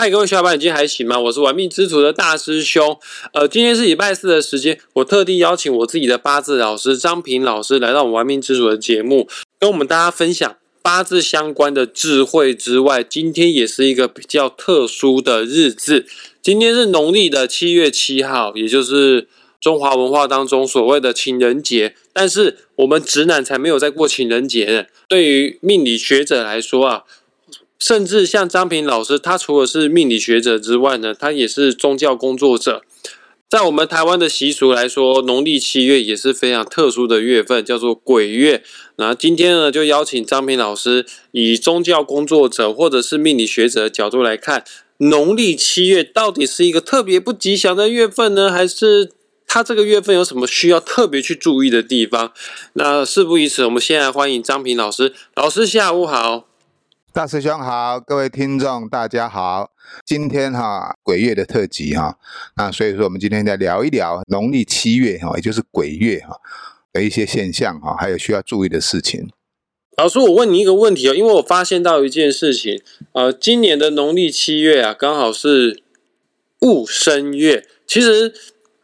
[0.00, 1.20] 嗨，各位小伙伴，你今天还行吗？
[1.20, 2.98] 我是玩命之徒的大师兄。
[3.34, 9.28] 呃，今天是礼拜四的时间，我特地邀请我自己的八字老师张平老师来到我们玩命之徒的节目，
[9.58, 16.06] 跟我们大家分享八字相关的智慧之外，今天也是一个比较特殊的日子。
[16.40, 19.28] 今天是农历的七月七号，也就是
[19.60, 21.94] 中华文化当中所谓的情人节。
[22.14, 24.84] 但是我们直男才没有在过情人节呢。
[25.06, 27.02] 对于命理学者来说啊。
[27.80, 32.82] 甚至像张平老师，他除了是命理学者之外呢，他也是宗教工作者。
[33.48, 38.62] 在我们台湾的习俗来说，农历七月也是非常特殊的月份，叫做鬼月。
[38.96, 44.62] 那今天呢，就邀请张平老师以宗教工作者或者是命理学者的角度来看，
[44.98, 49.10] 农历七月到底是一个特别不吉祥的月份呢，还是
[49.48, 52.32] 他这个月份有什么需要特别去注意的地方？
[52.74, 55.12] 那事不宜迟，我们先来欢迎张平老师。
[55.34, 56.49] 老师下午好。
[57.12, 59.72] 大师兄好，各位听众大家好。
[60.06, 62.16] 今天哈鬼月的特辑哈，
[62.56, 66.36] 那所以说我们今天来聊一聊农历七月哈，也就是鬼月哈
[66.92, 69.28] 的一些现象哈，还有需要注意的事情。
[69.96, 72.80] 老师，我问你一个问题哦，因为我发现到一件事情，
[73.12, 75.82] 呃，今年的农历七月啊，刚好是
[76.60, 78.32] 戊申月，其实。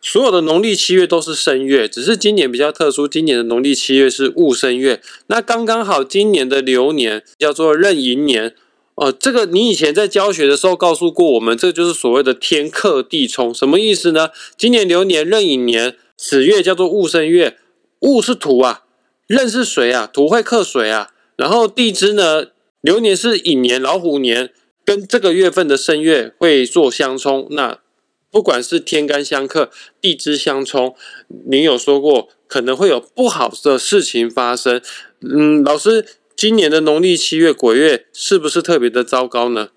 [0.09, 5.03] 所有的农历七月都是申月，只是今年比较特殊，今年的农历七月是戊申月。
[5.27, 8.55] 那刚刚好，今年的流年叫做壬寅年。
[8.95, 14.31] 哦，这个你以前在教学的时候告诉过我们，这就是所谓的天克地冲，什么意思呢？
[14.57, 17.57] 今年流年壬寅年，此月叫做戊申月，
[17.99, 18.85] 戊是土啊，
[19.27, 21.11] 壬是水啊，土会克水啊。
[21.35, 22.47] 然后地支呢，
[22.81, 24.53] 流年是寅年老虎年，
[24.85, 27.49] 跟这个月份的申月会做相冲。
[27.51, 27.81] 那
[28.37, 30.95] 不管是天干相克、地支相冲，
[31.49, 34.83] 您有说过可能会有不好的事情发生。
[35.23, 36.05] 嗯，老师，
[36.37, 39.71] 今年的农历七月鬼月是不是特别的糟糕呢？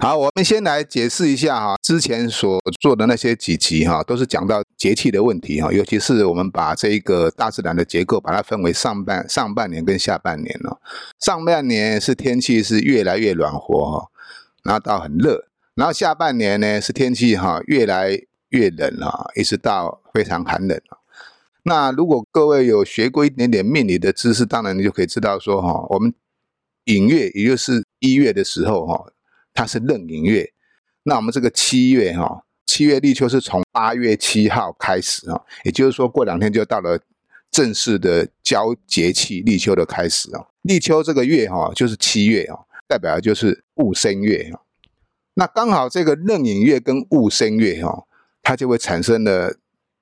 [0.00, 10.76] 好，我们先来解释一下哈，之前所做的那些几集哈，都是讲到节气的问题哈，尤其是我们把这一个大自然的结构把它分为上半上半年跟下半年哦。
[11.20, 14.08] 上半年是天气是越来越暖和哈，
[14.64, 15.46] 然后到很热。
[15.80, 18.10] 然后下半年呢是天气哈越来
[18.50, 20.98] 越冷了，一直到非常寒冷了。
[21.62, 26.12] 那如果各位有学过一点点命理的知识，当然你就可以知道说哈，我们
[26.84, 29.10] 寅月也就是一月的时候哈，
[29.54, 30.52] 它是壬寅月。
[31.04, 37.00] 那我们这个七月哈，七月立秋是从八月七号开始啊，也就是说过两天就到了
[37.50, 40.44] 正式的交节气立秋的开始啊。
[40.60, 44.52] 立秋这个月哈就是七月啊，代表的就是戊申月。
[45.40, 48.04] 那刚好这个壬寅月跟戊申月哈，
[48.42, 49.56] 它就会产生了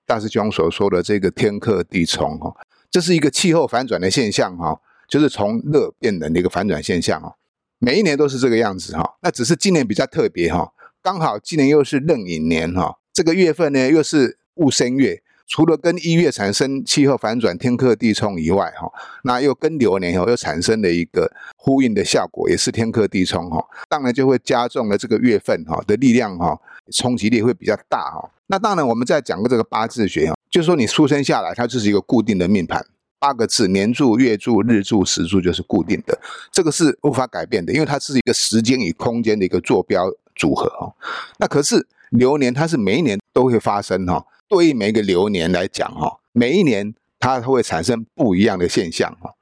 [0.04, 2.52] 大师兄所说的这个天克地冲哈，
[2.90, 7.36] 这是一个气候反转的现象哈，就是从热变冷的一个反转现象哦。
[7.78, 15.22] 每一年都是这个样子哈，那只是今年比较特别哈，刚好今年又是壬寅年哈，这个月份呢又是戊申月。
[15.48, 18.86] 除了跟一月产生气候反转、天克地冲以外，哈，
[19.24, 26.60] 那又跟流年后又产生了一个呼应的效果，也是天克地冲，哈，当然就会加重了这个月份，哈的力量，哈，
[26.92, 28.30] 冲击力会比较大，哈。
[28.48, 32.84] 那当然，我们再讲个这个八字学，哈，就是说你出生下来，它就是一个固定的命盘，
[33.18, 36.18] 八个字，年柱、月柱、日柱、时柱就是固定的，
[36.52, 40.94] 这个是无法改变的，因为它是一个时间与空间的一个坐标组合，哈。
[41.38, 44.26] 那可是流年，它是每一年都会发生，哈。
[44.48, 49.34] 对于每一个流年来讲，哈，每一年它会产生不一样的现象，哈。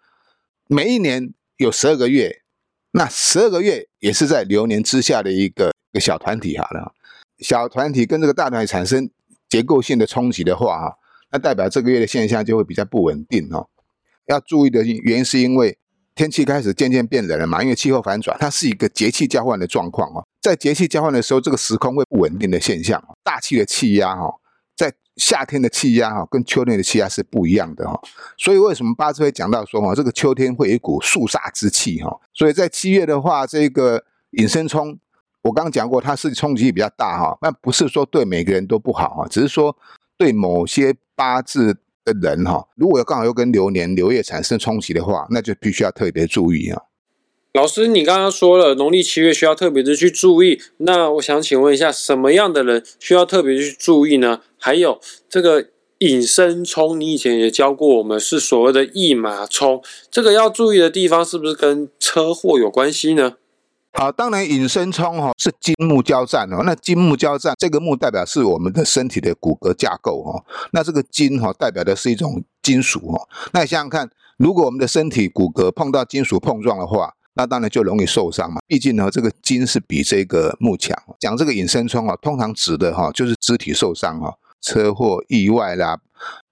[0.67, 2.43] 每一年有十二个月，
[2.91, 6.93] 那十二个月也是在流年之下的一个一个小团体，好了。
[7.39, 9.09] 小团体跟这个大团体产生
[9.49, 10.97] 结构性的冲击的话，哈，
[11.31, 13.69] 那代表这个月的现象就会比较不稳定，哈。
[14.27, 15.78] 要注意的原因是因为
[16.17, 20.27] 天气开始渐渐变冷了嘛，因为气候反转，它是一个节气交换的状况，哦。
[20.41, 24.34] 在节气交换的时候，这个时空会不稳定的现象，大气的气压，哈。
[25.16, 27.99] 夏天的气压哈，跟秋天的气压是不一样的哈，
[28.37, 34.99] 所以为什么八字会讲到说哈，这个秋天会有一股肃杀之气哈，所以在七月的话，这个引申冲，
[35.43, 39.75] 我刚刚讲过，它是冲击比较大哈，那不是说对每个人都不好哈，只是说
[40.19, 46.82] 对某些八字的人哈，如果刚好又跟流年流月产生冲击的话，那就必须要特别注意啊。
[47.55, 54.43] 老师，你刚刚说了农历七月需要特别的去注意，那我想请问一下，什么样的人需要特别去注意呢？
[54.66, 55.68] 还有这个
[55.98, 59.80] 引申冲，你以前也教过我们，是所谓的驿马冲，
[60.10, 63.34] 这个要注意的地方是不是跟车祸有关系呢？
[63.92, 78.60] 好，当然引申冲哈是金木交战哦，那金木交战，这个木代表是我们的身体的骨骼架构哈，那这个金哈代表的是一种金属哈，那你想想看，如果我们的身体骨骼碰到金属碰撞的话，那当然就容易受伤嘛。
[78.66, 81.00] 毕竟呢，这个筋是比这个木强。
[81.20, 85.99] 讲这个隐身冲啊，通常指的哈就是肢体受伤哈，车祸、意外啦，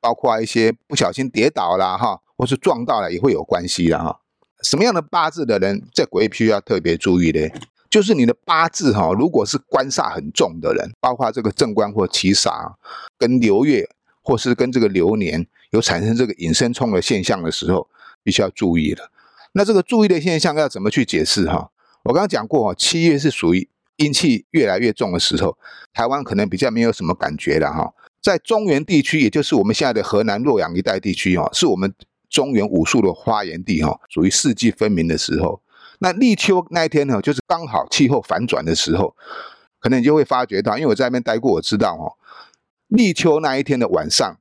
[0.01, 4.21] 包括一些不小心跌倒啦哈，或是撞到了也会有关系的哈。
[4.63, 7.49] 什么样的八字的人在鬼必须要特别注意呢？
[7.91, 12.73] 就是你的八字哈，如果是官煞很重的人，包括这个正官或七煞，
[13.19, 13.89] 跟流月
[14.23, 17.89] 或是跟这个流年有产生这个隐身冲的现象的时候，
[18.23, 19.11] 必须要注意了。
[19.53, 21.71] 那这个注意的现象要怎么去解释哈？
[22.03, 25.57] 我刚刚讲过哈，七月是属于阴气越来越重的时候，
[25.93, 27.95] 台湾可能比较没有什么感觉了哈。
[28.21, 31.95] 在中原地区，也就是我们现在的河南洛阳一带地区哦，是我们
[32.29, 35.61] 中原武术的发源地哈，属于四季分明的时候。
[35.99, 39.15] 那立秋那一天呢，就是刚好气候反转的时候，
[39.79, 42.17] 可能你就会发觉到，因为我在那边待过，我知道哈，
[42.89, 44.39] 立秋那一天的晚上，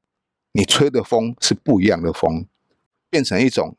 [0.54, 2.48] 你吹的风是不一样的风，
[3.10, 3.76] 变成一种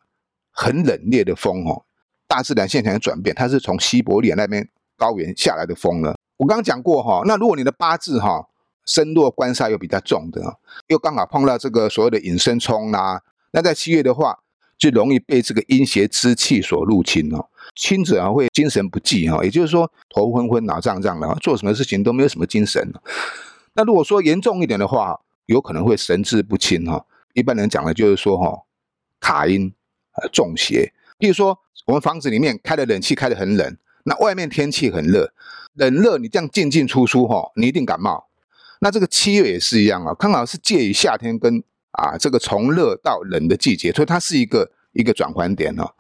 [0.51, 1.85] 很冷冽的风哦。
[2.29, 6.17] 大自然现象的转变，它是从西伯利亚那边高原下来的风了。
[6.37, 8.49] 我刚刚讲过哈，那如果你的八字哈
[8.85, 10.59] 身弱官煞又比较重的，
[10.89, 14.39] 又刚好碰到这个所谓的隐身冲啦，那在七月的话，
[14.77, 17.49] 就容易被这个阴邪之气所入侵哦。
[17.75, 22.93] 轻者啊会精神不济哈，也就是说头昏昏、脑胀胀的，做什么事情都没有什么精神。
[23.75, 27.05] 那如果说严重一点的话，有可能会神志不清哈。
[27.33, 28.63] 一般人讲的就是说哈，
[29.19, 29.73] 卡阴
[30.21, 30.93] 呃中邪。
[31.19, 35.33] 比如说我们房子里面开的冷气开得很冷，那外面天气很热，
[35.75, 38.29] 冷热你这样进进出出哈，你一定感冒。
[38.81, 41.63] 那这个七月也是一样啊，刚好是介于夏天跟
[41.93, 45.95] 啊这个从热到冷的季节，所以它是一个一个转换点哈。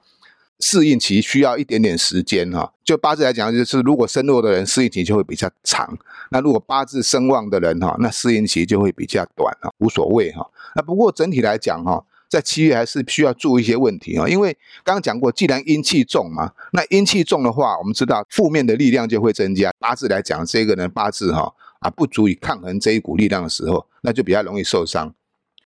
[0.61, 5.99] 适应期需要一点点时间哈，就八字来讲，就是如果身弱的人适应期就会比较长，
[6.31, 10.49] 那如果八字身旺的人哈，那适应期就会比较短哈，无所谓哈。
[10.77, 12.05] 那不过整体来讲哈，
[12.35, 14.53] 在七月还是需要注意一些问题哈，因为
[14.83, 19.73] 刚刚讲过，既然阴气重嘛，那阴气重的话，我们知道负面的力量就会增加。
[19.79, 25.15] 八字来讲，这个人八字哈啊不足以抗衡这一股力量的时候，那就比较容易受伤。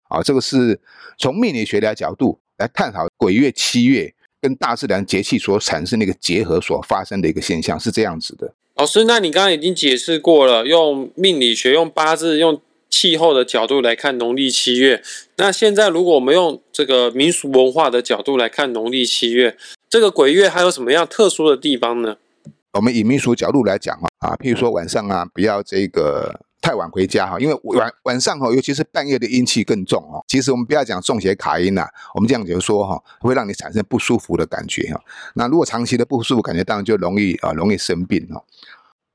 [0.09, 0.77] 啊，这个是
[1.17, 4.13] 从命理学的角度来探讨鬼月七月。
[4.39, 8.53] 跟大自然节气所产生的一个结合所发生的一个现象是这样子的。
[8.75, 12.61] 老师，那你刚刚已经解释过了，用命理学、用八字、用
[12.97, 15.03] 气候的角度来看农历七月。
[15.35, 19.55] 那现在如果我们用这个民俗文化的角度来看农历七月，
[19.87, 22.17] 这个鬼月还有什么样特殊的地方呢？
[22.73, 26.41] 我们以民俗角度来讲啊，啊，譬如说晚上啊，不要这个。
[26.59, 30.21] 太晚回家哈，因为晚晚上哈，尤其是半夜的阴气更重哦。
[30.27, 34.99] 其实我们不要讲中邪卡阴呐，我们这样就说哈，会让你产生不舒服的感觉哈。
[35.35, 38.43] 那如果长期的不舒服感觉，当然就容易啊，容易生病哦。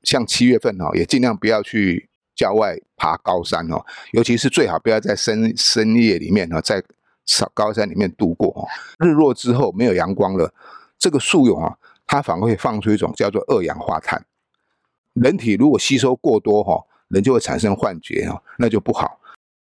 [0.01, 3.83] 像七月份哈，也尽量不要去郊外爬高山哦，
[4.13, 6.81] 尤其是最好不要在深深夜里面哈，在
[7.53, 8.63] 高山里面度过哦。
[9.05, 10.53] 日落之后没有阳光了，
[10.97, 11.77] 这个树蛹啊，
[12.07, 14.25] 它反而会放出一种叫做二氧化碳。
[15.15, 16.85] 人体如果吸收过多哈。
[17.09, 19.19] 人就会产生幻觉哈，那就不好。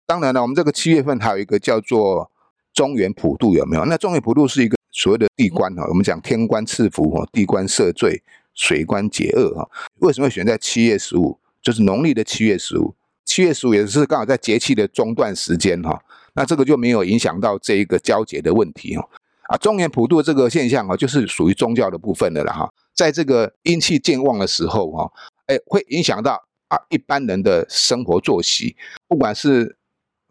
[0.06, 2.30] 当然了，我们这个七月份还有一个叫做
[2.74, 3.86] 中原普渡，有没有？
[3.86, 8.22] 那中原普渡是一个所谓的地官哈，我们讲天官赐福哈，地官赦罪，
[8.54, 9.70] 水官解厄哈。
[10.00, 11.40] 为什么会选在七月十五？
[11.62, 12.94] 就是农历的七月十五。
[13.38, 16.04] 七月十五也是刚好在节气的中段时间哈，
[16.34, 19.08] 那这个就没有影响到这一个交接的问题哈。
[19.44, 22.68] 啊，中原普渡这个现象啊，就是属于宗教的部分的了哈。
[22.96, 25.12] 在这个阴气渐旺的时候哈，
[25.46, 26.44] 哎，会影响到。
[26.70, 28.76] 啊，一般人的生活作息，
[29.08, 29.78] 不管是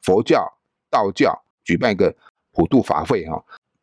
[0.02, 0.58] 佛教、
[0.90, 2.14] 道教举办一个
[2.52, 3.42] 普渡法会哈，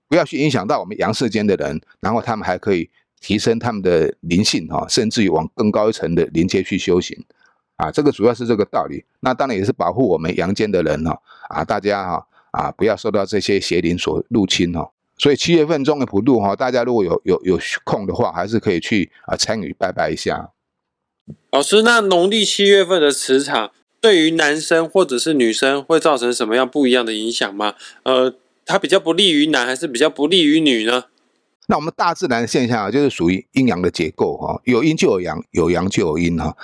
[0.10, 2.88] 不要去影响到我们阳世间的人，然后他们还可以
[3.22, 7.18] 提升他们的灵性哈，甚至于往更高一层的灵界去修行
[7.78, 9.04] 啊，这个主要是这个道理。
[9.22, 14.92] 那当然也是保护我们阳间的人哈啊，大家哈啊不要受到这些邪灵所入侵哈。
[15.18, 20.50] 所以七月份中的普渡哈，大家如果有有有空的话，还是可以去啊参与拜拜一下。
[21.52, 27.76] 老师，那农历七月份的磁场对于男生或者是女生会造成什么样不一样的影响吗？
[28.04, 28.34] 呃，
[28.66, 31.06] 它比较不利于男，还是比较不利于女呢？
[31.68, 36.58] 那我们大自然的现象啊，就是属于阴阳的结构哈，有阴就有阳，有阳就有阴哈。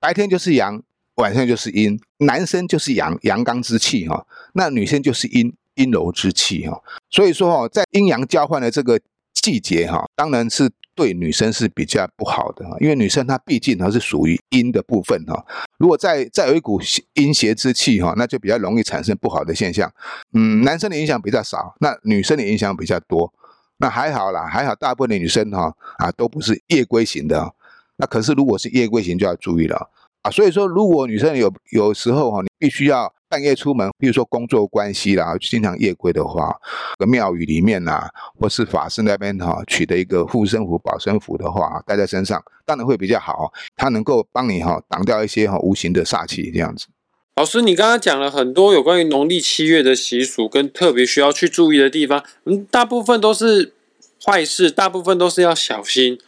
[0.00, 0.82] 白天就是阳，
[1.16, 2.00] 晚上就是阴。
[2.18, 6.82] 男生就是阳，阳刚之气哈，那女生就是阴，阴柔之气哈。
[7.10, 9.00] 所以说哦，在阴阳交换的这个
[9.34, 10.70] 季节哈，当然是。
[10.98, 15.46] 对女生是比较不好的哈，因为女生她毕竟还是属于阴的部分哈。
[15.78, 16.80] 如果再再有一股
[17.14, 19.88] 阴邪之气哈，那就比较容易产生不好的现象。
[20.32, 23.32] 嗯，男生的影响比较少，那女生的影响比较多。
[23.76, 27.54] 那还好啦，还好大部分的女生哈啊都不是夜归型的。
[27.98, 29.90] 那可是如果是夜归型就要注意了
[30.22, 30.30] 啊。
[30.30, 36.56] 所以说，如果女生有有时候哈，你必须要半夜出门，比如说工作关系啦，经常夜归的话，
[36.98, 38.08] 个庙宇里面呐，
[38.40, 46.86] 或是法师那边哈，取得一个护身符、保身符的话，带在身上，当然会比较好，它能够帮你哈挡掉一些哈无形的煞气，这样子。
[47.36, 53.74] 老师，你刚刚讲了很多有关于农历七月的习俗跟特别需要去注意的地方，嗯，大部分都是
[54.24, 56.18] 坏事，大部分都是要小心。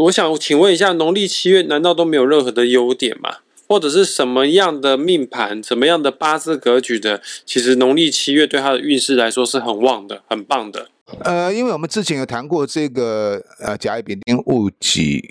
[0.00, 3.36] 我想请问一下，农历七月难道都没有任何的优点吗？
[3.68, 10.88] 或者是什么样的命盘、什么样的八字格局的，其实农历七月对他的运势来说是很旺的、很棒的。
[11.22, 15.22] 呃，因为我们之前有谈过这个呃甲乙丙丁戊己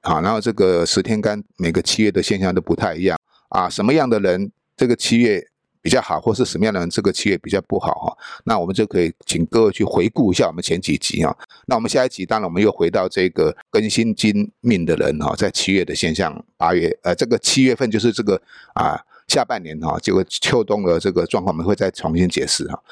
[0.00, 3.16] 啊，然后这个十天干每个七月的现象都不太一样
[3.50, 5.46] 啊，什么样的人这个七月？
[5.86, 8.18] 比较好，或是什么样的人这个企业比较不好哈？
[8.42, 11.32] 那我们就可以请各位去回顾一下我们前几集啊。
[11.66, 18.34] 那我们下一集当然我们又回到这个更新金命的人哈，在七月的现象，八月呃这个七月份就是这个
[18.74, 22.82] 啊下半年哈，这个秋冬的这个状况我们会再重新解释哈。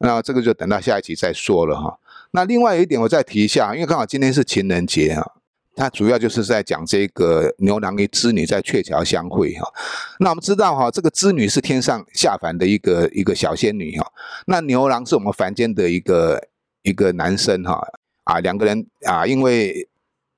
[0.00, 1.98] 那这个就等到下一集再说了哈。
[2.32, 5.35] 那另外一点我再提一下，因为刚好今天是情人节啊。
[5.76, 9.72] 它主要就是在讲这个牛郎与织女在鹊桥相会哈。
[10.18, 14.10] 那我们知道哈，这个织女是天上下凡的一个一个小仙女哈。
[14.46, 16.42] 那牛郎是我们凡间的一个
[16.82, 17.86] 一个男生哈。
[18.24, 19.88] 啊，两个人啊，因为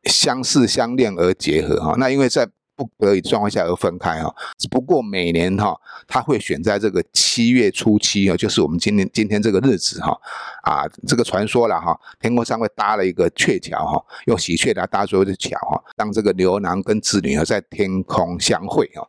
[0.04, 1.95] 相识相恋而结合哈。
[1.97, 2.47] 那因为在
[2.78, 10.16] 不得已状况下而分开哈，只不过每年哈，他会选在这个七月初七哦，就是我们今天今天这个日子哈，
[10.62, 19.04] 啊，这个传说了哈，天空上会搭了一个鹊桥哈，用喜鹊来搭做的桥哈，让这个牛郎跟织女啊在天空相会哈。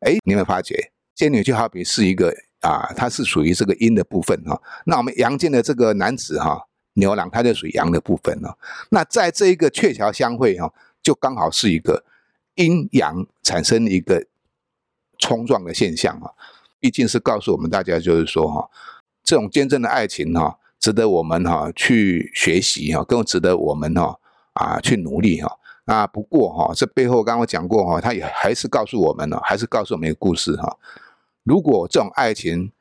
[0.00, 6.60] 哎，你有没有发觉，仙女就好比是一个啊，它是属于这个阴的部分哈，那我们阳间的这个男子哈，
[6.94, 8.58] 牛郎他就属于阳的部分了。
[8.90, 12.02] 那在这一个鹊桥相会哈，就刚好是一个。
[12.56, 14.26] 阴阳产生一个
[15.18, 16.30] 冲撞的现象啊，
[16.78, 18.68] 毕竟是告诉我们大家，就是说哈，
[19.22, 24.18] 这种坚贞的爱情哈，值得我们哈去学习哈，更值得我们哈
[24.52, 25.58] 啊去努力哈。
[25.84, 30.76] 那不过哈，这背后刚刚讲过哈，他也还是告诉我们呢，还是告诉我们一个故事哈。
[31.44, 32.72] 如果这种爱情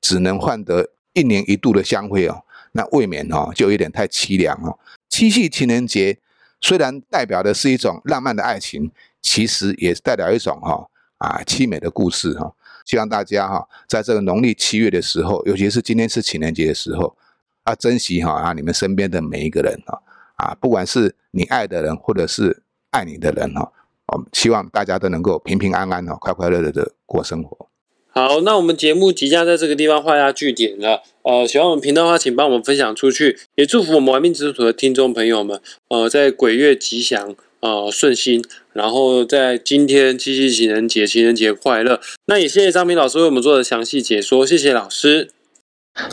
[0.00, 4.78] 只能换得一年一度的相会哦，那未免哈就有点太凄凉哦。
[5.08, 6.18] 七夕情人节
[6.60, 8.90] 虽然代表的是一种浪漫的爱情。
[9.24, 12.52] 其实也是代表一种哈啊凄美的故事哈，
[12.84, 17.16] 希望大家哈在这个农历七月的时候，尤其是今天是情人节的时候，
[17.62, 20.02] 啊珍惜哈啊你们身边的每一个人哈
[20.36, 23.72] 啊不管是你爱的人或者是爱你的人哈，
[24.12, 27.70] 我们希望大家都能够平平安安哈快快乐乐的过生活。
[28.10, 31.02] 好，那我们节目即将在这个地方画下句点了。
[31.22, 37.34] 呃，喜欢我们频道的话，请帮我们分享出去，也祝福我们玩命之徒的听众朋友们，呃，在鬼月吉祥。
[37.64, 38.44] 呃，顺心，
[38.74, 41.98] 然后在今天七夕情人节，情人节快乐。
[42.26, 45.30] 那也谢谢张明老师为我们做的详细解说，谢谢老师。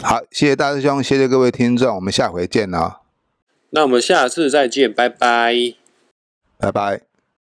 [0.02, 3.02] 好，谢谢大师兄，谢谢各位听众，我们下回见哦。
[3.72, 5.54] 那我们下次再见，拜拜，
[6.58, 7.11] 拜拜。